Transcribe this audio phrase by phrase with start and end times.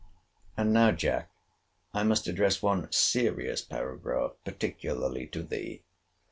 [0.57, 1.29] And now, Jack,
[1.93, 5.83] I must address one serious paragraph particularly to thee.